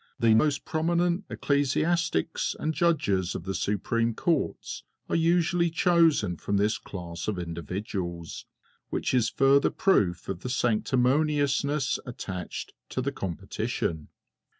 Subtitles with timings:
[0.19, 6.79] The most prominent ecclesiastics and Judges of the Supreme Courts are usually chosen from this
[6.79, 8.45] class of individuals,
[8.89, 14.07] which is a further proof of the sanctimoniousness attached to the competition.